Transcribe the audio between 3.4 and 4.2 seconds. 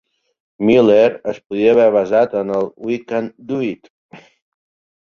Do It!"